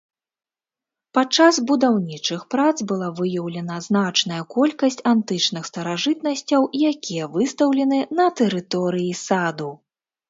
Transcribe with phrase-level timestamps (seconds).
[1.15, 6.61] Падчас будаўнічых прац была выяўлена значная колькасць антычных старажытнасцяў,
[6.93, 9.71] якія выстаўлены на тэрыторыі саду.